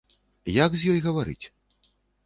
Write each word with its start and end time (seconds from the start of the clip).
Як 0.55 0.79
з 0.79 0.95
ёй 0.95 1.05
гаварыць? 1.05 1.41